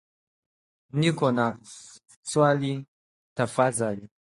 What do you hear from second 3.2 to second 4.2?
tafadhali